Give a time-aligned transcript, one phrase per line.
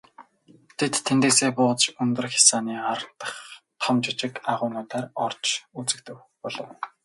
[0.77, 3.39] Тэд тэндээсээ бууж өндөр хясааны ар дахь
[3.81, 5.43] том жижиг агуйнуудаар орж
[5.79, 5.99] үзэх
[6.41, 6.69] болов.